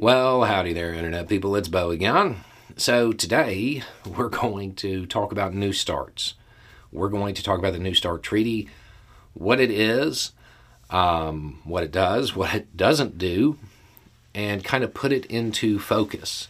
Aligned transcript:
Well, 0.00 0.44
howdy 0.44 0.74
there, 0.74 0.94
Internet 0.94 1.28
people. 1.28 1.56
It's 1.56 1.66
Beau 1.66 1.90
again. 1.90 2.44
So, 2.76 3.10
today 3.10 3.82
we're 4.06 4.28
going 4.28 4.76
to 4.76 5.06
talk 5.06 5.32
about 5.32 5.54
New 5.54 5.72
STARTs. 5.72 6.34
We're 6.92 7.08
going 7.08 7.34
to 7.34 7.42
talk 7.42 7.58
about 7.58 7.72
the 7.72 7.80
New 7.80 7.94
START 7.94 8.22
Treaty, 8.22 8.68
what 9.34 9.58
it 9.58 9.72
is, 9.72 10.30
um, 10.88 11.58
what 11.64 11.82
it 11.82 11.90
does, 11.90 12.36
what 12.36 12.54
it 12.54 12.76
doesn't 12.76 13.18
do, 13.18 13.58
and 14.36 14.62
kind 14.62 14.84
of 14.84 14.94
put 14.94 15.10
it 15.10 15.26
into 15.26 15.80
focus. 15.80 16.46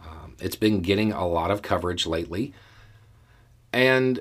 Um, 0.00 0.34
it's 0.40 0.56
been 0.56 0.80
getting 0.80 1.12
a 1.12 1.28
lot 1.28 1.52
of 1.52 1.62
coverage 1.62 2.06
lately, 2.06 2.52
and 3.72 4.18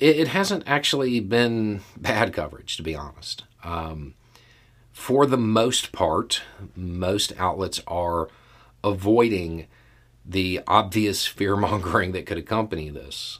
it, 0.00 0.16
it 0.16 0.28
hasn't 0.28 0.64
actually 0.66 1.20
been 1.20 1.82
bad 1.98 2.32
coverage, 2.32 2.78
to 2.78 2.82
be 2.82 2.94
honest. 2.94 3.44
Um, 3.62 4.14
for 4.98 5.26
the 5.26 5.38
most 5.38 5.92
part, 5.92 6.42
most 6.74 7.32
outlets 7.38 7.80
are 7.86 8.28
avoiding 8.82 9.68
the 10.26 10.60
obvious 10.66 11.24
fear 11.24 11.56
mongering 11.56 12.10
that 12.12 12.26
could 12.26 12.36
accompany 12.36 12.90
this 12.90 13.38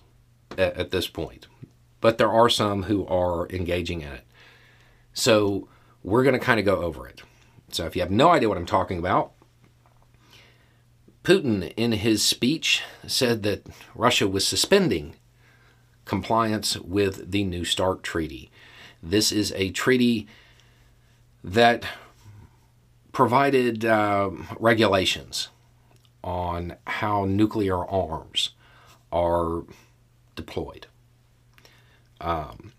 at, 0.52 0.76
at, 0.76 0.90
this 0.92 1.08
point. 1.08 1.48
But 2.00 2.16
there 2.16 2.30
are 2.30 2.48
some 2.48 2.84
who 2.84 3.04
are 3.08 3.48
engaging 3.50 4.02
in 4.02 4.12
it. 4.12 4.24
So 5.12 5.68
we're 6.04 6.22
going 6.22 6.38
to 6.38 6.44
kind 6.44 6.60
of 6.60 6.64
go 6.64 6.76
over 6.76 7.08
it. 7.08 7.22
So 7.72 7.84
if 7.86 7.96
you 7.96 8.02
have 8.02 8.10
no 8.10 8.30
idea 8.30 8.48
what 8.48 8.56
I'm 8.56 8.64
talking 8.64 9.00
about, 9.00 9.32
Putin, 11.24 11.74
in 11.76 11.90
his 11.90 12.22
speech, 12.22 12.84
said 13.04 13.42
that 13.42 13.66
Russia 13.96 14.28
was 14.28 14.46
suspending 14.46 15.16
compliance 16.04 16.78
with 16.78 17.32
the 17.32 17.42
New 17.42 17.64
START 17.64 18.04
Treaty. 18.04 18.48
This 19.02 19.32
is 19.32 19.52
a 19.56 19.70
treaty 19.70 20.28
that 21.52 21.84
provided 23.12 23.84
uh, 23.84 24.30
regulations 24.58 25.48
on 26.22 26.76
how 26.86 27.24
nuclear 27.24 27.84
arms 27.86 28.50
are 29.10 29.64
deployed. 30.36 30.86
Um, 32.20 32.72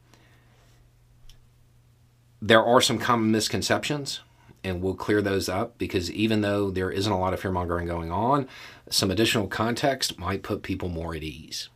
there 2.41 2.63
are 2.63 2.79
some 2.79 2.99
common 2.99 3.31
misconceptions, 3.31 4.21
and 4.63 4.81
we'll 4.81 4.94
clear 4.94 5.22
those 5.22 5.49
up 5.49 5.77
because 5.77 6.11
even 6.11 6.41
though 6.41 6.69
there 6.69 6.91
isn't 6.91 7.11
a 7.11 7.19
lot 7.19 7.33
of 7.33 7.39
fear 7.39 7.51
mongering 7.51 7.88
going 7.88 8.11
on, 8.11 8.47
some 8.89 9.09
additional 9.09 9.47
context 9.47 10.19
might 10.19 10.44
put 10.44 10.61
people 10.61 10.89
more 10.89 11.16
at 11.16 11.23
ease. 11.23 11.69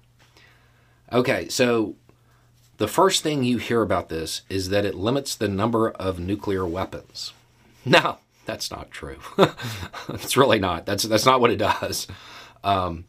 Okay, 1.11 1.47
so 1.49 1.95
the 2.77 2.87
first 2.87 3.23
thing 3.23 3.43
you 3.43 3.57
hear 3.57 3.81
about 3.81 4.09
this 4.09 4.41
is 4.49 4.69
that 4.69 4.85
it 4.85 4.95
limits 4.95 5.35
the 5.35 5.47
number 5.47 5.91
of 5.91 6.19
nuclear 6.19 6.65
weapons. 6.65 7.33
No, 7.85 8.17
that's 8.45 8.71
not 8.71 8.91
true. 8.91 9.19
it's 10.09 10.37
really 10.37 10.59
not. 10.59 10.85
That's 10.85 11.03
that's 11.03 11.25
not 11.25 11.39
what 11.39 11.51
it 11.51 11.57
does. 11.57 12.07
Um, 12.63 13.05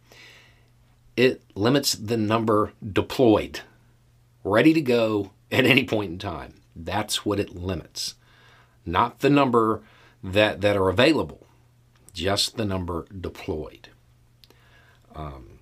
it 1.17 1.43
limits 1.55 1.95
the 1.95 2.17
number 2.17 2.73
deployed, 2.85 3.61
ready 4.43 4.73
to 4.73 4.81
go 4.81 5.31
at 5.51 5.65
any 5.65 5.85
point 5.85 6.11
in 6.13 6.19
time. 6.19 6.55
That's 6.75 7.25
what 7.25 7.39
it 7.39 7.55
limits, 7.55 8.15
not 8.85 9.21
the 9.21 9.31
number 9.31 9.83
that 10.23 10.61
that 10.61 10.77
are 10.77 10.89
available, 10.89 11.47
just 12.13 12.57
the 12.57 12.65
number 12.65 13.07
deployed. 13.09 13.89
Um, 15.15 15.61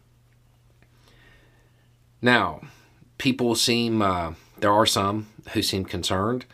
now, 2.22 2.62
people 3.22 3.54
seem, 3.54 4.02
uh, 4.02 4.32
there 4.58 4.72
are 4.72 4.84
some 4.84 5.28
who 5.52 5.62
seem 5.62 5.84
concerned 5.84 6.44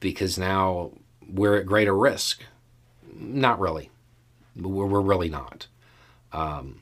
because 0.00 0.38
now 0.38 0.92
we're 1.30 1.56
at 1.56 1.66
greater 1.66 1.94
risk. 1.94 2.42
Not 3.14 3.60
really. 3.60 3.90
We're, 4.56 4.86
we're 4.86 5.02
really 5.02 5.28
not. 5.28 5.66
Um, 6.32 6.80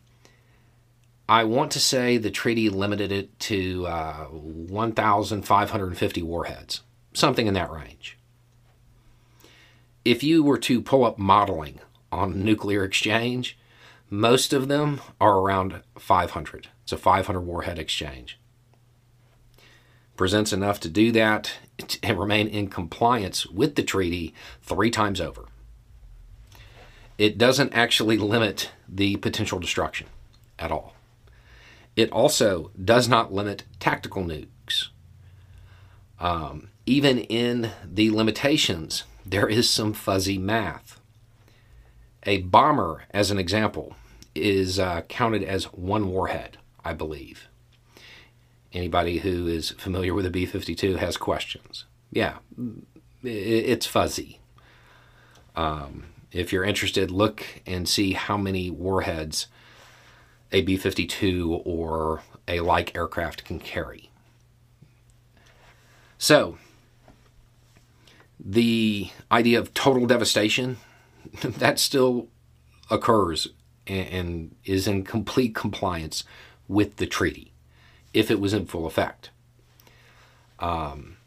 I 1.29 1.43
want 1.43 1.73
to 1.73 1.81
say 1.81 2.17
the 2.17 2.31
treaty 2.31 2.71
limited 2.71 3.11
it 3.11 3.37
to 3.41 3.89
uh, 3.89 4.27
1,550 4.27 6.23
warheads, 6.23 6.83
something 7.13 7.49
in 7.49 7.55
that 7.55 7.73
range. 7.73 8.17
If 10.05 10.23
you 10.23 10.45
were 10.45 10.59
to 10.59 10.81
pull 10.81 11.05
up 11.05 11.19
modeling 11.19 11.81
on 12.13 12.45
nuclear 12.45 12.85
exchange, 12.85 13.59
most 14.09 14.53
of 14.53 14.69
them 14.69 15.01
are 15.21 15.41
around 15.41 15.83
500. 15.99 16.69
It's 16.85 16.93
a 16.93 16.97
500 16.97 17.41
warhead 17.41 17.81
exchange 17.81 18.39
presents 20.19 20.53
enough 20.53 20.81
to 20.81 20.89
do 20.91 21.11
that 21.13 21.53
and 22.03 22.19
remain 22.19 22.47
in 22.47 22.69
compliance 22.69 23.47
with 23.47 23.77
the 23.77 23.83
treaty 23.83 24.35
three 24.61 24.91
times 24.91 25.21
over. 25.21 25.47
It 27.17 27.39
doesn't 27.39 27.73
actually 27.73 28.19
limit 28.19 28.71
the 28.87 29.17
potential 29.17 29.59
destruction 29.59 30.09
at 30.59 30.71
all. 30.71 30.95
It 31.97 32.13
also 32.13 32.71
does 32.83 33.09
not 33.09 33.33
limit 33.33 33.65
tactical 33.81 34.23
nukes. 34.23 34.89
Um, 36.21 36.69
even 36.85 37.19
in 37.19 37.71
the 37.85 38.11
limitations, 38.11 39.05
there 39.25 39.49
is 39.49 39.71
some 39.71 39.93
fuzzy 39.93 40.39
math. 40.39 41.01
A 42.25 42.43
bomber, 42.43 43.05
as 43.11 43.31
an 43.31 43.39
example, 43.39 43.97
is 44.35 44.79
uh, 44.79 45.03
counted 45.03 45.43
as 45.43 45.65
one 45.73 46.09
warhead, 46.09 46.59
I 46.85 46.93
believe 46.93 47.49
anybody 48.73 49.19
who 49.19 49.47
is 49.47 49.71
familiar 49.71 50.15
with 50.15 50.27
a 50.27 50.31
B 50.31 50.47
52 50.47 50.97
has 50.97 51.17
questions. 51.17 51.85
Yeah, 52.11 52.39
it's 53.23 53.87
fuzzy. 53.87 54.41
Um, 55.57 56.05
if 56.33 56.53
you're 56.53 56.65
interested, 56.65 57.11
look 57.11 57.45
and 57.67 57.89
see 57.89 58.13
how 58.13 58.37
many 58.37 58.71
warheads 58.71 59.47
a 60.53 60.63
B 60.63 60.77
52 60.77 61.63
or 61.65 62.23
a 62.47 62.61
like 62.61 62.97
aircraft 62.97 63.45
can 63.45 63.59
carry. 63.59 64.11
So, 66.17 66.59
the 68.41 69.11
idea 69.31 69.59
of 69.59 69.75
total 69.75 70.07
devastation 70.07 70.79
that 71.43 71.79
still 71.79 72.29
occurs 72.91 73.49
and 73.87 74.55
is 74.65 74.87
in 74.87 75.03
complete 75.05 75.55
compliance 75.55 76.25
with 76.67 76.97
the 76.97 77.07
treaty 77.07 77.53
if 78.19 78.33
it 78.33 78.41
was 78.41 78.53
in 78.53 78.67
full 78.67 78.85
effect. 78.85 79.31
Um, 80.59 81.19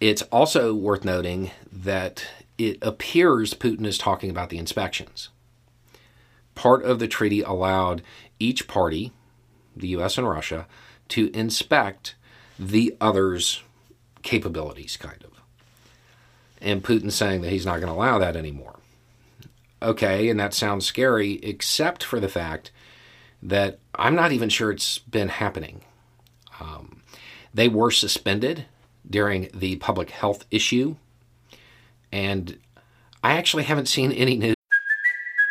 it's 0.00 0.22
also 0.22 0.74
worth 0.74 1.04
noting 1.04 1.50
that 1.70 2.26
it 2.56 2.78
appears 2.80 3.52
Putin 3.52 3.84
is 3.84 3.98
talking 3.98 4.30
about 4.30 4.48
the 4.48 4.56
inspections. 4.56 5.28
Part 6.54 6.82
of 6.84 7.00
the 7.00 7.06
treaty 7.06 7.42
allowed 7.42 8.00
each 8.38 8.66
party, 8.66 9.12
the 9.76 9.88
US 9.88 10.16
and 10.16 10.26
Russia, 10.26 10.66
to 11.08 11.30
inspect 11.36 12.14
the 12.58 12.96
other's 12.98 13.62
capabilities, 14.22 14.96
kind 14.96 15.22
of. 15.22 15.42
And 16.62 16.82
Putin's 16.82 17.14
saying 17.14 17.42
that 17.42 17.50
he's 17.50 17.66
not 17.66 17.80
going 17.80 17.92
to 17.92 17.98
allow 17.98 18.18
that 18.18 18.36
anymore. 18.36 18.76
Okay, 19.82 20.30
and 20.30 20.40
that 20.40 20.54
sounds 20.54 20.86
scary, 20.86 21.34
except 21.42 22.02
for 22.02 22.20
the 22.20 22.28
fact 22.30 22.70
that 23.42 23.78
I'm 23.94 24.14
not 24.14 24.32
even 24.32 24.48
sure 24.48 24.70
it's 24.70 24.96
been 24.96 25.28
happening. 25.28 25.82
Um, 26.60 27.02
they 27.52 27.68
were 27.68 27.90
suspended 27.90 28.66
during 29.08 29.48
the 29.54 29.76
public 29.76 30.10
health 30.10 30.44
issue, 30.50 30.96
and 32.12 32.58
I 33.22 33.32
actually 33.36 33.64
haven't 33.64 33.86
seen 33.86 34.12
any 34.12 34.36
news. 34.36 34.56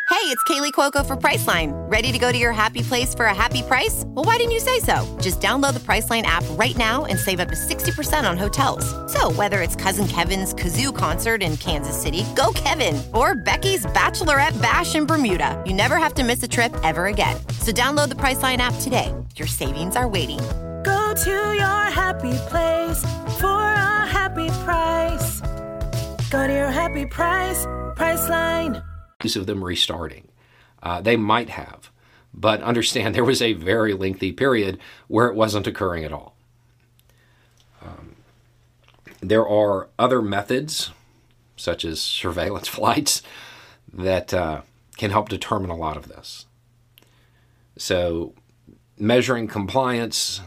Hey, 0.08 0.32
it's 0.32 0.42
Kaley 0.44 0.72
Cuoco 0.72 1.06
for 1.06 1.16
Priceline. 1.16 1.72
Ready 1.90 2.10
to 2.10 2.18
go 2.18 2.32
to 2.32 2.38
your 2.38 2.52
happy 2.52 2.82
place 2.82 3.14
for 3.14 3.26
a 3.26 3.34
happy 3.34 3.62
price? 3.62 4.02
Well, 4.06 4.24
why 4.24 4.38
didn't 4.38 4.52
you 4.52 4.60
say 4.60 4.80
so? 4.80 5.04
Just 5.20 5.40
download 5.40 5.74
the 5.74 5.80
Priceline 5.80 6.22
app 6.22 6.42
right 6.52 6.76
now 6.76 7.04
and 7.04 7.18
save 7.18 7.38
up 7.38 7.48
to 7.48 7.54
60% 7.54 8.28
on 8.28 8.36
hotels. 8.36 8.84
So, 9.12 9.30
whether 9.32 9.62
it's 9.62 9.76
Cousin 9.76 10.06
Kevin's 10.06 10.54
Kazoo 10.54 10.94
concert 10.96 11.42
in 11.42 11.56
Kansas 11.56 12.00
City, 12.00 12.24
go 12.34 12.50
Kevin, 12.54 13.02
or 13.14 13.34
Becky's 13.34 13.84
Bachelorette 13.86 14.60
Bash 14.62 14.94
in 14.94 15.06
Bermuda, 15.06 15.62
you 15.66 15.74
never 15.74 15.96
have 15.96 16.14
to 16.14 16.24
miss 16.24 16.42
a 16.42 16.48
trip 16.48 16.74
ever 16.82 17.06
again. 17.06 17.36
So, 17.60 17.72
download 17.72 18.08
the 18.08 18.16
Priceline 18.16 18.58
app 18.58 18.74
today. 18.80 19.14
Your 19.36 19.48
savings 19.48 19.96
are 19.96 20.08
waiting 20.08 20.40
to 21.16 21.30
your 21.30 21.84
happy 21.90 22.36
place 22.48 23.00
for 23.40 23.46
a 23.46 24.06
happy 24.06 24.48
price. 24.64 25.40
Go 26.30 26.46
to 26.46 26.52
your 26.52 26.70
happy 26.70 27.06
price, 27.06 27.64
Priceline. 27.96 28.82
Of 29.24 29.46
them 29.46 29.64
restarting, 29.64 30.28
uh, 30.82 31.00
they 31.00 31.16
might 31.16 31.48
have, 31.48 31.90
but 32.34 32.62
understand 32.62 33.14
there 33.16 33.24
was 33.24 33.40
a 33.40 33.54
very 33.54 33.94
lengthy 33.94 34.30
period 34.30 34.78
where 35.08 35.26
it 35.28 35.34
wasn't 35.34 35.66
occurring 35.66 36.04
at 36.04 36.12
all. 36.12 36.36
Um, 37.82 38.16
there 39.20 39.48
are 39.48 39.88
other 39.98 40.20
methods, 40.20 40.90
such 41.56 41.84
as 41.86 41.98
surveillance 41.98 42.68
flights, 42.78 43.22
that 43.90 44.34
uh, 44.34 44.60
can 44.98 45.10
help 45.10 45.30
determine 45.30 45.70
a 45.70 45.76
lot 45.76 45.96
of 45.96 46.08
this. 46.08 46.44
So, 47.78 48.34
measuring 48.98 49.48
compliance 49.48 50.42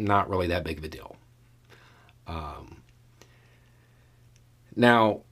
not 0.00 0.28
really 0.28 0.46
that 0.48 0.64
big 0.64 0.78
of 0.78 0.84
a 0.84 0.88
deal. 0.88 1.16
Um, 2.26 2.82
now, 4.74 5.22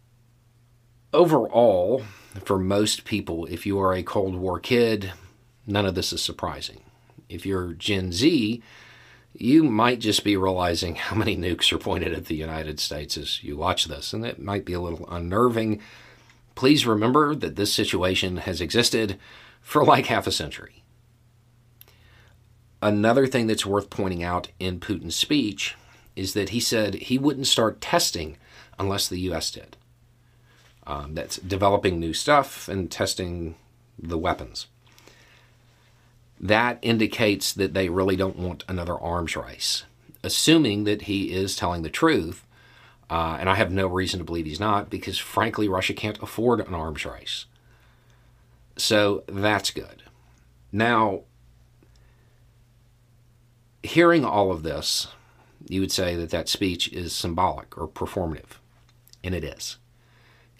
overall, 1.12 2.02
for 2.44 2.58
most 2.58 3.04
people, 3.04 3.46
if 3.46 3.66
you 3.66 3.80
are 3.80 3.94
a 3.94 4.02
Cold 4.02 4.34
War 4.34 4.58
kid, 4.60 5.12
none 5.66 5.86
of 5.86 5.94
this 5.94 6.12
is 6.12 6.22
surprising. 6.22 6.82
If 7.28 7.46
you're 7.46 7.72
Gen 7.74 8.12
Z, 8.12 8.62
you 9.34 9.62
might 9.64 10.00
just 10.00 10.24
be 10.24 10.36
realizing 10.36 10.96
how 10.96 11.16
many 11.16 11.36
nukes 11.36 11.72
are 11.72 11.78
pointed 11.78 12.12
at 12.12 12.26
the 12.26 12.34
United 12.34 12.80
States 12.80 13.16
as 13.16 13.42
you 13.44 13.56
watch 13.56 13.84
this, 13.84 14.12
and 14.12 14.24
it 14.24 14.40
might 14.40 14.64
be 14.64 14.72
a 14.72 14.80
little 14.80 15.08
unnerving. 15.08 15.80
Please 16.54 16.86
remember 16.86 17.34
that 17.34 17.56
this 17.56 17.72
situation 17.72 18.38
has 18.38 18.60
existed 18.60 19.18
for 19.60 19.84
like 19.84 20.06
half 20.06 20.26
a 20.26 20.32
century. 20.32 20.82
Another 22.80 23.26
thing 23.26 23.46
that's 23.46 23.66
worth 23.66 23.90
pointing 23.90 24.22
out 24.22 24.48
in 24.60 24.78
Putin's 24.78 25.16
speech 25.16 25.74
is 26.14 26.34
that 26.34 26.50
he 26.50 26.60
said 26.60 26.94
he 26.94 27.18
wouldn't 27.18 27.46
start 27.46 27.80
testing 27.80 28.36
unless 28.78 29.08
the 29.08 29.20
U.S. 29.20 29.50
did. 29.50 29.76
Um, 30.86 31.14
that's 31.14 31.36
developing 31.36 32.00
new 32.00 32.14
stuff 32.14 32.68
and 32.68 32.90
testing 32.90 33.56
the 33.98 34.18
weapons. 34.18 34.68
That 36.40 36.78
indicates 36.82 37.52
that 37.52 37.74
they 37.74 37.88
really 37.88 38.16
don't 38.16 38.38
want 38.38 38.64
another 38.68 38.98
arms 38.98 39.36
race. 39.36 39.84
Assuming 40.22 40.84
that 40.84 41.02
he 41.02 41.32
is 41.32 41.56
telling 41.56 41.82
the 41.82 41.90
truth, 41.90 42.44
uh, 43.10 43.36
and 43.40 43.48
I 43.48 43.56
have 43.56 43.72
no 43.72 43.86
reason 43.86 44.18
to 44.18 44.24
believe 44.24 44.46
he's 44.46 44.60
not, 44.60 44.90
because 44.90 45.18
frankly, 45.18 45.68
Russia 45.68 45.94
can't 45.94 46.22
afford 46.22 46.60
an 46.60 46.74
arms 46.74 47.04
race. 47.04 47.46
So 48.76 49.24
that's 49.26 49.70
good. 49.70 50.04
Now, 50.70 51.22
hearing 53.88 54.24
all 54.24 54.50
of 54.50 54.62
this, 54.62 55.08
you 55.66 55.80
would 55.80 55.92
say 55.92 56.14
that 56.16 56.30
that 56.30 56.48
speech 56.48 56.92
is 56.92 57.12
symbolic 57.12 57.76
or 57.76 57.88
performative, 57.88 58.58
and 59.24 59.34
it 59.34 59.44
is. 59.44 59.78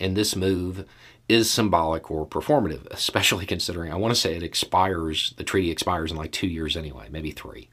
And 0.01 0.17
this 0.17 0.35
move 0.35 0.85
is 1.29 1.51
symbolic 1.51 2.11
or 2.11 2.27
performative, 2.27 2.87
especially 2.91 3.47
considering 3.55 3.93
I 3.93 3.97
want 3.97 4.15
to 4.15 4.21
say 4.21 4.35
it 4.35 4.43
expires, 4.43 5.35
the 5.37 5.45
treaty 5.45 5.71
expires 5.71 6.11
in 6.11 6.17
like 6.17 6.33
two 6.33 6.47
years 6.47 6.77
anyway, 6.77 7.09
maybe 7.11 7.31
three. 7.31 7.69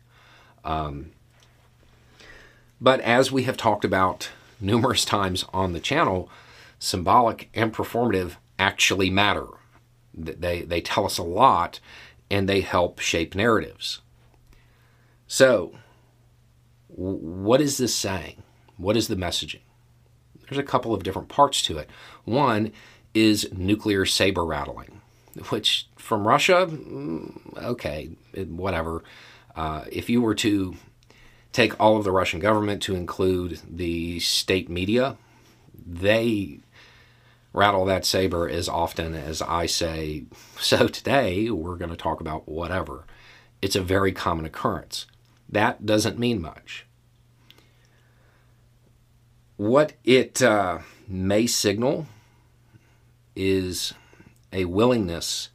Um, 0.63 1.11
but 2.81 2.99
as 3.01 3.31
we 3.31 3.43
have 3.43 3.57
talked 3.57 3.85
about 3.85 4.29
numerous 4.59 5.05
times 5.15 5.45
on 5.53 5.73
the 5.73 5.79
channel, 5.79 6.29
symbolic 6.79 7.49
and 7.53 7.73
performative 7.73 8.35
actually 8.59 9.09
matter. 9.09 9.47
They, 10.13 10.61
they 10.61 10.81
tell 10.81 11.05
us 11.05 11.17
a 11.17 11.23
lot 11.23 11.79
and 12.31 12.47
they 12.47 12.61
help 12.61 12.99
shape 12.99 13.35
narratives. 13.35 14.01
So, 15.27 15.73
what 16.87 17.61
is 17.61 17.77
this 17.77 17.95
saying? 17.95 18.43
What 18.77 18.95
is 18.95 19.07
the 19.07 19.15
messaging? 19.15 19.61
There's 20.47 20.59
a 20.59 20.63
couple 20.63 20.93
of 20.93 21.03
different 21.03 21.29
parts 21.29 21.61
to 21.63 21.77
it. 21.77 21.89
One 22.23 22.71
is 23.13 23.49
nuclear 23.51 24.05
saber 24.05 24.45
rattling, 24.45 25.01
which 25.49 25.87
from 25.97 26.27
Russia, 26.27 26.67
mm, 26.69 27.57
okay, 27.57 28.11
whatever. 28.35 29.03
Uh, 29.55 29.85
if 29.91 30.09
you 30.09 30.21
were 30.21 30.35
to 30.35 30.75
take 31.51 31.79
all 31.79 31.97
of 31.97 32.03
the 32.03 32.11
Russian 32.11 32.39
government 32.39 32.81
to 32.83 32.95
include 32.95 33.61
the 33.67 34.19
state 34.19 34.69
media, 34.69 35.17
they 35.73 36.59
rattle 37.53 37.85
that 37.85 38.05
saber 38.05 38.49
as 38.49 38.67
often 38.67 39.15
as 39.15 39.41
I 39.41 39.65
say, 39.65 40.25
so 40.59 40.87
today 40.87 41.49
we're 41.49 41.77
going 41.77 41.91
to 41.91 41.97
talk 41.97 42.21
about 42.21 42.47
whatever. 42.47 43.05
It's 43.61 43.75
a 43.75 43.81
very 43.81 44.11
common 44.11 44.45
occurrence. 44.45 45.07
That 45.49 45.85
doesn't 45.85 46.19
mean 46.19 46.41
much. 46.41 46.85
What 49.57 49.93
it 50.03 50.41
uh, 50.41 50.79
may 51.07 51.47
signal 51.47 52.07
is 53.35 53.93
a 54.51 54.65
willingness 54.65 55.49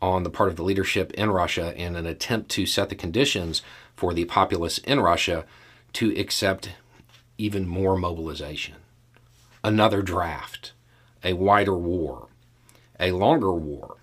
on 0.00 0.22
the 0.22 0.30
part 0.30 0.48
of 0.48 0.56
the 0.56 0.62
leadership 0.62 1.12
in 1.12 1.30
Russia 1.30 1.74
and 1.76 1.96
an 1.96 2.06
attempt 2.06 2.50
to 2.50 2.66
set 2.66 2.88
the 2.88 2.94
conditions 2.94 3.62
for 3.94 4.14
the 4.14 4.24
populace 4.24 4.78
in 4.78 5.00
Russia 5.00 5.44
to 5.92 6.18
accept 6.18 6.70
even 7.36 7.66
more 7.66 7.98
mobilization. 7.98 8.76
Another 9.62 10.00
draft, 10.00 10.72
a 11.22 11.34
wider 11.34 11.76
war, 11.76 12.28
a 12.98 13.12
longer 13.12 13.52
war. 13.52 13.96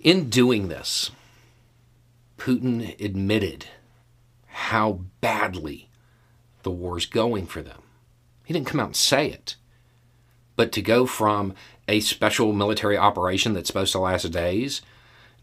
In 0.00 0.30
doing 0.30 0.68
this, 0.68 1.10
Putin 2.40 2.98
admitted 2.98 3.66
how 4.46 5.00
badly 5.20 5.90
the 6.62 6.70
war's 6.70 7.04
going 7.04 7.46
for 7.46 7.60
them. 7.60 7.82
He 8.46 8.54
didn't 8.54 8.66
come 8.66 8.80
out 8.80 8.86
and 8.86 8.96
say 8.96 9.28
it. 9.28 9.56
But 10.56 10.72
to 10.72 10.80
go 10.80 11.04
from 11.04 11.54
a 11.86 12.00
special 12.00 12.54
military 12.54 12.96
operation 12.96 13.52
that's 13.52 13.66
supposed 13.66 13.92
to 13.92 13.98
last 13.98 14.30
days 14.30 14.80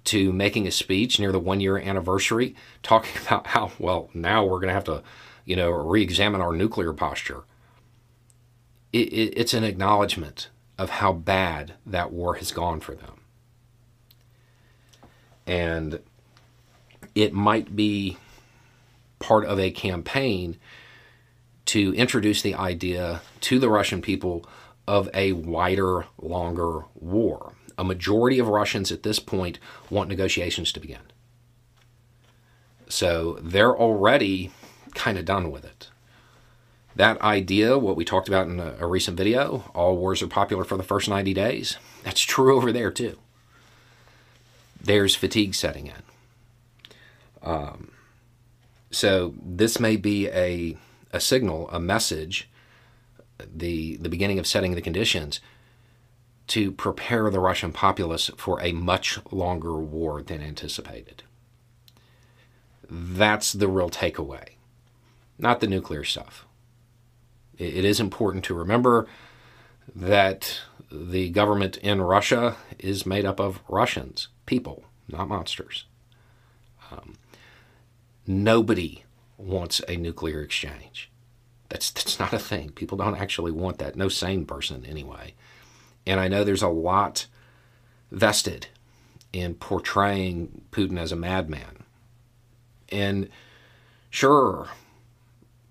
to 0.05 0.33
making 0.33 0.65
a 0.65 0.71
speech 0.71 1.19
near 1.19 1.31
the 1.31 1.39
one 1.39 1.59
year 1.59 1.77
anniversary 1.77 2.55
talking 2.81 3.21
about 3.27 3.47
how, 3.47 3.71
well, 3.77 4.09
now 4.15 4.43
we're 4.43 4.59
going 4.59 4.69
to 4.69 4.73
have 4.73 4.83
to, 4.85 5.03
you 5.45 5.55
know, 5.55 5.69
re 5.69 6.01
examine 6.01 6.41
our 6.41 6.53
nuclear 6.53 6.93
posture. 6.93 7.43
It, 8.91 9.13
it, 9.13 9.33
it's 9.37 9.53
an 9.53 9.63
acknowledgement 9.63 10.49
of 10.79 10.89
how 10.89 11.13
bad 11.13 11.75
that 11.85 12.11
war 12.11 12.35
has 12.35 12.51
gone 12.51 12.79
for 12.79 12.95
them. 12.95 13.21
And 15.45 15.99
it 17.17 17.33
might 17.33 17.75
be 17.75 18.15
part 19.17 19.43
of 19.45 19.59
a 19.59 19.71
campaign 19.71 20.55
to 21.65 21.91
introduce 21.95 22.43
the 22.43 22.53
idea 22.53 23.21
to 23.41 23.57
the 23.57 23.69
Russian 23.69 24.03
people 24.03 24.45
of 24.87 25.09
a 25.15 25.31
wider, 25.33 26.05
longer 26.21 26.85
war. 26.93 27.53
A 27.75 27.83
majority 27.83 28.37
of 28.37 28.47
Russians 28.47 28.91
at 28.91 29.01
this 29.01 29.17
point 29.17 29.57
want 29.89 30.09
negotiations 30.09 30.71
to 30.73 30.79
begin. 30.79 31.01
So 32.87 33.39
they're 33.41 33.75
already 33.75 34.51
kind 34.93 35.17
of 35.17 35.25
done 35.25 35.51
with 35.51 35.65
it. 35.65 35.89
That 36.95 37.19
idea, 37.21 37.79
what 37.79 37.95
we 37.95 38.05
talked 38.05 38.27
about 38.27 38.47
in 38.47 38.59
a, 38.59 38.75
a, 38.79 38.87
recent 38.87 39.17
video, 39.17 39.71
all 39.73 39.97
wars 39.97 40.21
are 40.21 40.27
popular 40.27 40.63
for 40.63 40.77
the 40.77 40.83
first 40.83 41.09
90 41.09 41.33
days, 41.33 41.77
that's 42.03 42.21
true 42.21 42.55
over 42.55 42.71
there 42.71 42.91
too. 42.91 43.17
There's 44.79 45.15
fatigue 45.15 45.55
setting 45.55 45.87
in. 45.87 46.06
Um, 47.47 47.91
so 48.91 49.33
this 49.41 49.79
may 49.79 49.95
be 49.95 50.27
a, 50.27 50.75
a 51.13 51.21
signal, 51.21 51.69
a 51.71 51.79
message 51.79 52.49
the, 53.39 53.95
the 53.97 54.09
beginning 54.09 54.37
of 54.37 54.45
setting 54.45 54.75
the 54.75 54.81
conditions 54.81 55.39
to 56.47 56.71
prepare 56.71 57.29
the 57.29 57.39
Russian 57.39 57.71
populace 57.71 58.29
for 58.35 58.61
a 58.61 58.73
much 58.73 59.19
longer 59.31 59.77
war 59.77 60.21
than 60.21 60.41
anticipated. 60.41 61.23
That's 62.89 63.53
the 63.53 63.67
real 63.67 63.89
takeaway, 63.89 64.49
not 65.37 65.61
the 65.61 65.67
nuclear 65.67 66.03
stuff. 66.03 66.45
It 67.57 67.85
is 67.85 67.99
important 67.99 68.43
to 68.45 68.53
remember 68.53 69.07
that 69.95 70.61
the 70.91 71.29
government 71.29 71.77
in 71.77 72.01
Russia 72.01 72.57
is 72.77 73.05
made 73.05 73.25
up 73.25 73.39
of 73.39 73.61
Russians, 73.69 74.27
people, 74.45 74.83
not 75.07 75.29
monsters. 75.29 75.85
Um, 76.91 77.15
nobody 78.27 79.03
wants 79.37 79.81
a 79.87 79.95
nuclear 79.95 80.41
exchange. 80.41 81.09
That's 81.69 81.91
that's 81.91 82.19
not 82.19 82.33
a 82.33 82.39
thing. 82.39 82.69
People 82.71 82.97
don't 82.97 83.17
actually 83.17 83.51
want 83.51 83.79
that. 83.79 83.95
No 83.95 84.09
sane 84.09 84.45
person 84.45 84.85
anyway. 84.85 85.33
And 86.05 86.19
I 86.19 86.27
know 86.27 86.43
there's 86.43 86.61
a 86.61 86.69
lot 86.69 87.27
vested 88.11 88.67
in 89.33 89.55
portraying 89.55 90.61
Putin 90.71 90.97
as 90.97 91.11
a 91.11 91.17
madman. 91.17 91.83
And 92.89 93.29
sure, 94.09 94.69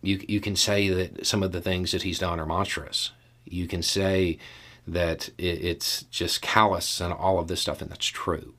you 0.02 0.22
you 0.28 0.40
can 0.40 0.56
say 0.56 0.88
that 0.88 1.26
some 1.26 1.42
of 1.42 1.52
the 1.52 1.62
things 1.62 1.92
that 1.92 2.02
he's 2.02 2.18
done 2.18 2.38
are 2.38 2.46
monstrous. 2.46 3.12
You 3.44 3.66
can 3.66 3.82
say 3.82 4.38
that 4.86 5.28
it, 5.38 5.64
it's 5.64 6.02
just 6.04 6.42
callous 6.42 7.00
and 7.00 7.12
all 7.12 7.38
of 7.38 7.48
this 7.48 7.60
stuff, 7.60 7.80
and 7.80 7.90
that's 7.90 8.06
true. 8.06 8.54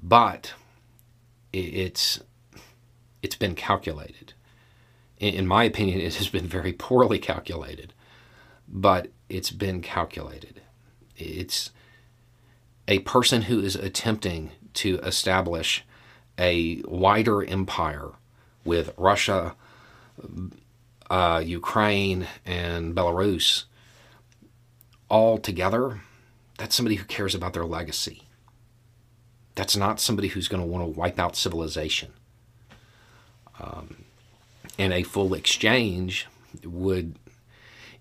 But 0.00 0.54
it, 1.52 1.58
it's 1.58 2.20
it's 3.22 3.36
been 3.36 3.54
calculated 3.54 4.34
in 5.18 5.46
my 5.46 5.64
opinion, 5.64 6.00
it 6.00 6.14
has 6.16 6.28
been 6.28 6.46
very 6.46 6.72
poorly 6.72 7.18
calculated, 7.18 7.92
but 8.68 9.08
it's 9.28 9.50
been 9.50 9.82
calculated. 9.82 10.60
It's 11.16 11.70
a 12.86 13.00
person 13.00 13.42
who 13.42 13.60
is 13.60 13.74
attempting 13.74 14.50
to 14.74 14.98
establish 14.98 15.84
a 16.38 16.82
wider 16.84 17.44
empire 17.44 18.10
with 18.64 18.94
Russia, 18.96 19.56
uh, 21.10 21.42
Ukraine, 21.44 22.28
and 22.46 22.94
Belarus 22.94 23.64
all 25.08 25.38
together. 25.38 26.00
That's 26.58 26.76
somebody 26.76 26.96
who 26.96 27.04
cares 27.04 27.34
about 27.34 27.54
their 27.54 27.64
legacy. 27.64 28.22
That's 29.56 29.76
not 29.76 29.98
somebody 29.98 30.28
who's 30.28 30.46
going 30.46 30.62
to 30.62 30.68
want 30.68 30.84
to 30.84 30.98
wipe 30.98 31.18
out 31.18 31.34
civilization. 31.34 32.12
Um, 33.60 34.04
and 34.78 34.92
a 34.92 35.02
full 35.02 35.34
exchange 35.34 36.26
would 36.64 37.16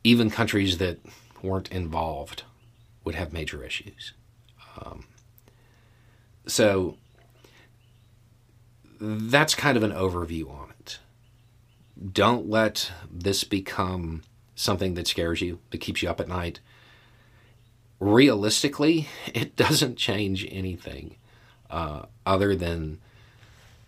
even 0.04 0.30
countries 0.30 0.78
that 0.78 1.00
weren't 1.42 1.72
involved 1.72 2.44
would 3.04 3.16
have 3.16 3.34
major 3.34 3.64
issues. 3.64 4.14
Um, 4.80 5.06
so 6.46 6.98
that's 9.00 9.56
kind 9.56 9.78
of 9.78 9.84
an 9.84 9.92
overview 9.92 10.50
on 10.50 10.70
it. 10.80 11.00
Don't 12.14 12.50
let 12.50 12.92
this 13.12 13.44
become 13.44 14.24
something 14.56 14.94
that 14.96 15.08
scares 15.08 15.42
you, 15.42 15.60
that 15.72 15.80
keeps 15.80 16.02
you 16.02 16.10
up 16.10 16.20
at 16.20 16.28
night. 16.28 16.60
Realistically, 18.00 19.08
it 19.34 19.56
doesn't 19.56 19.98
change 19.98 20.48
anything 20.50 21.16
uh, 21.70 22.04
other 22.26 22.56
than 22.56 23.00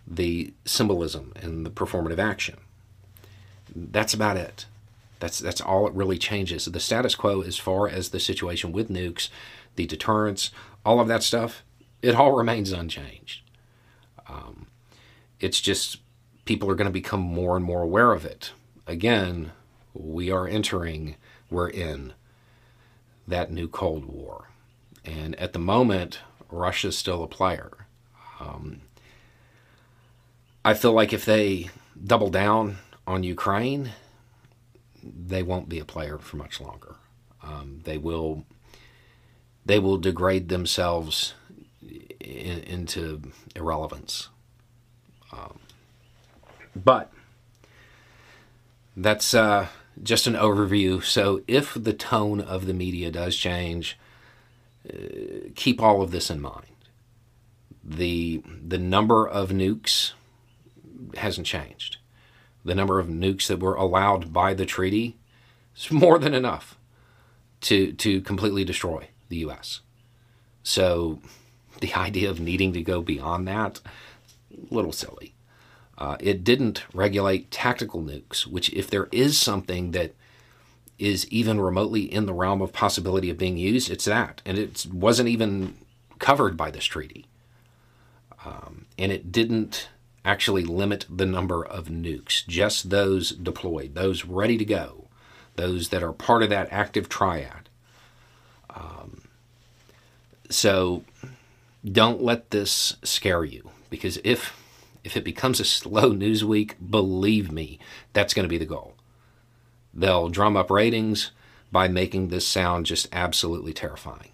the 0.06 0.52
symbolism 0.64 1.32
and 1.36 1.64
the 1.64 1.70
performative 1.70 2.18
action. 2.18 2.56
That's 3.74 4.14
about 4.14 4.36
it. 4.36 4.66
That's 5.20 5.38
that's 5.38 5.60
all 5.60 5.86
it 5.86 5.94
really 5.94 6.18
changes. 6.18 6.64
The 6.64 6.80
status 6.80 7.14
quo, 7.14 7.42
as 7.42 7.58
far 7.58 7.88
as 7.88 8.08
the 8.08 8.20
situation 8.20 8.72
with 8.72 8.88
nukes, 8.88 9.28
the 9.76 9.86
deterrence, 9.86 10.50
all 10.84 10.98
of 10.98 11.08
that 11.08 11.22
stuff, 11.22 11.62
it 12.02 12.14
all 12.14 12.32
remains 12.36 12.72
unchanged. 12.72 13.42
Um, 14.28 14.66
it's 15.38 15.60
just 15.60 15.98
people 16.44 16.70
are 16.70 16.74
going 16.74 16.86
to 16.86 16.92
become 16.92 17.20
more 17.20 17.56
and 17.56 17.64
more 17.64 17.82
aware 17.82 18.12
of 18.12 18.24
it. 18.24 18.52
Again, 18.86 19.52
we 19.94 20.30
are 20.30 20.48
entering, 20.48 21.16
we're 21.50 21.68
in 21.68 22.12
that 23.26 23.52
new 23.52 23.68
Cold 23.68 24.04
War. 24.04 24.48
And 25.04 25.34
at 25.36 25.52
the 25.52 25.58
moment, 25.58 26.20
Russia's 26.50 26.98
still 26.98 27.22
a 27.22 27.28
player. 27.28 27.79
I 30.64 30.74
feel 30.74 30.92
like 30.92 31.12
if 31.12 31.24
they 31.24 31.70
double 32.02 32.30
down 32.30 32.78
on 33.06 33.22
Ukraine, 33.22 33.92
they 35.02 35.42
won't 35.42 35.68
be 35.68 35.78
a 35.78 35.84
player 35.84 36.18
for 36.18 36.36
much 36.36 36.60
longer. 36.60 36.96
Um, 37.42 37.80
they 37.84 37.96
will 37.96 38.44
they 39.64 39.78
will 39.78 39.98
degrade 39.98 40.48
themselves 40.48 41.34
in, 42.20 42.60
into 42.60 43.22
irrelevance. 43.54 44.28
Um, 45.32 45.58
but 46.74 47.12
that's 48.96 49.32
uh, 49.34 49.68
just 50.02 50.26
an 50.26 50.34
overview. 50.34 51.02
So 51.02 51.42
if 51.46 51.74
the 51.74 51.92
tone 51.92 52.40
of 52.40 52.66
the 52.66 52.74
media 52.74 53.10
does 53.10 53.36
change, 53.36 53.98
uh, 54.88 54.96
keep 55.54 55.80
all 55.80 56.02
of 56.02 56.10
this 56.10 56.30
in 56.30 56.40
mind. 56.40 56.66
The 57.82 58.42
the 58.46 58.78
number 58.78 59.26
of 59.26 59.50
nukes 59.50 60.12
hasn't 61.16 61.46
changed. 61.46 61.98
The 62.64 62.74
number 62.74 62.98
of 62.98 63.06
nukes 63.06 63.46
that 63.46 63.60
were 63.60 63.74
allowed 63.74 64.32
by 64.32 64.54
the 64.54 64.66
treaty 64.66 65.16
is 65.76 65.90
more 65.90 66.18
than 66.18 66.34
enough 66.34 66.76
to 67.62 67.92
to 67.92 68.20
completely 68.20 68.64
destroy 68.64 69.08
the 69.28 69.38
U.S. 69.38 69.80
So 70.62 71.20
the 71.80 71.94
idea 71.94 72.30
of 72.30 72.40
needing 72.40 72.72
to 72.74 72.82
go 72.82 73.00
beyond 73.00 73.48
that, 73.48 73.80
a 74.52 74.74
little 74.74 74.92
silly. 74.92 75.34
Uh, 75.96 76.16
it 76.18 76.42
didn't 76.42 76.84
regulate 76.94 77.50
tactical 77.50 78.02
nukes, 78.02 78.46
which, 78.46 78.72
if 78.72 78.88
there 78.88 79.08
is 79.12 79.38
something 79.38 79.90
that 79.90 80.14
is 80.98 81.28
even 81.28 81.60
remotely 81.60 82.02
in 82.02 82.26
the 82.26 82.32
realm 82.32 82.62
of 82.62 82.72
possibility 82.72 83.28
of 83.28 83.36
being 83.36 83.58
used, 83.58 83.90
it's 83.90 84.06
that. 84.06 84.40
And 84.46 84.58
it 84.58 84.86
wasn't 84.90 85.28
even 85.28 85.76
covered 86.18 86.56
by 86.56 86.70
this 86.70 86.84
treaty. 86.84 87.26
Um, 88.44 88.86
and 88.98 89.12
it 89.12 89.30
didn't 89.30 89.88
actually 90.24 90.64
limit 90.64 91.06
the 91.08 91.26
number 91.26 91.64
of 91.64 91.86
nukes, 91.86 92.46
just 92.46 92.90
those 92.90 93.30
deployed, 93.30 93.94
those 93.94 94.24
ready 94.24 94.58
to 94.58 94.64
go, 94.64 95.08
those 95.56 95.88
that 95.88 96.02
are 96.02 96.12
part 96.12 96.42
of 96.42 96.50
that 96.50 96.68
active 96.70 97.08
triad. 97.08 97.68
Um, 98.70 99.22
so 100.48 101.04
don't 101.84 102.22
let 102.22 102.50
this 102.50 102.96
scare 103.02 103.44
you 103.44 103.70
because 103.88 104.18
if 104.24 104.56
if 105.02 105.16
it 105.16 105.24
becomes 105.24 105.60
a 105.60 105.64
slow 105.64 106.08
news 106.12 106.44
week, 106.44 106.76
believe 106.90 107.50
me, 107.50 107.78
that's 108.12 108.34
going 108.34 108.44
to 108.44 108.50
be 108.50 108.58
the 108.58 108.66
goal. 108.66 108.94
They'll 109.94 110.28
drum 110.28 110.56
up 110.56 110.70
ratings 110.70 111.30
by 111.72 111.88
making 111.88 112.28
this 112.28 112.46
sound 112.46 112.86
just 112.86 113.08
absolutely 113.12 113.72
terrifying. 113.72 114.30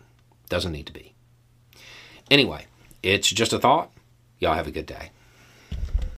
Doesn't 0.48 0.72
need 0.72 0.86
to 0.86 0.92
be. 0.92 1.14
Anyway, 2.30 2.66
it's 3.02 3.30
just 3.30 3.52
a 3.52 3.58
thought. 3.58 3.92
Y'all 4.38 4.54
have 4.54 4.66
a 4.66 4.72
good 4.72 4.86
day. 4.86 5.10